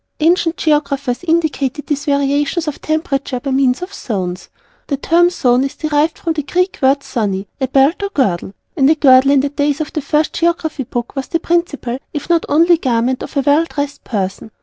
Ancient 0.19 0.57
Geographers 0.57 1.23
indicated 1.23 1.85
these 1.85 2.05
variations 2.05 2.67
of 2.67 2.81
temperature 2.81 3.39
by 3.39 3.51
means 3.51 3.83
of 3.83 3.93
Zones. 3.93 4.49
The 4.87 4.97
Term 4.97 5.29
Zone 5.29 5.63
is 5.63 5.75
derived 5.75 6.17
from 6.17 6.33
the 6.33 6.41
Greek 6.41 6.79
word 6.81 7.01
ζωνη 7.13 7.45
a 7.61 7.67
Belt 7.67 8.01
or 8.01 8.09
Girdle, 8.09 8.55
and 8.75 8.89
a 8.89 8.95
Girdle 8.95 9.29
in 9.29 9.41
the 9.41 9.49
days 9.49 9.79
of 9.79 9.93
the 9.93 10.01
First 10.01 10.33
Geography 10.33 10.85
Book 10.85 11.15
was 11.15 11.27
the 11.27 11.39
principal 11.39 11.99
(if 12.13 12.31
not 12.31 12.41
the 12.41 12.51
only) 12.51 12.77
garment 12.77 13.21
of 13.21 13.37
a 13.37 13.41
well 13.41 13.65
dressed 13.65 14.03
person. 14.03 14.49